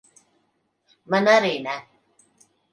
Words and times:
Man 1.15 1.31
arī 1.35 1.53
ne. 1.69 1.79